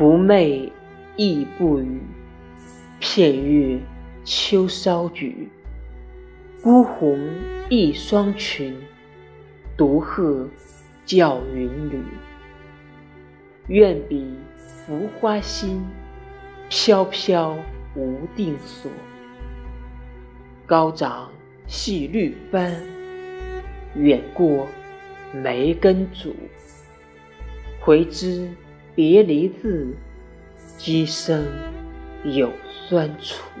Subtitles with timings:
[0.00, 0.72] 不寐
[1.16, 2.00] 亦不语，
[3.00, 3.78] 片月
[4.24, 5.50] 秋稍举。
[6.62, 7.20] 孤鸿
[7.68, 8.74] 一双群，
[9.76, 10.48] 独鹤
[11.04, 12.02] 叫云旅。
[13.68, 15.84] 愿比浮花心，
[16.70, 17.54] 飘飘
[17.94, 18.90] 无定所。
[20.64, 21.30] 高长
[21.66, 22.74] 系绿帆，
[23.94, 24.66] 远过
[25.34, 26.32] 梅根渚。
[27.82, 28.48] 回之
[28.94, 29.94] 别离字，
[30.78, 31.46] 今生
[32.24, 32.50] 有
[32.88, 33.59] 酸楚。